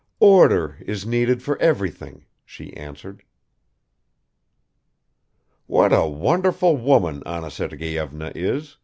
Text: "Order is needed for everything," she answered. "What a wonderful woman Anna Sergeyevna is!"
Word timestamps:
"Order 0.19 0.77
is 0.83 1.05
needed 1.05 1.43
for 1.43 1.59
everything," 1.61 2.25
she 2.43 2.75
answered. 2.75 3.21
"What 5.67 5.93
a 5.93 6.07
wonderful 6.07 6.75
woman 6.75 7.21
Anna 7.23 7.51
Sergeyevna 7.51 8.31
is!" 8.33 8.77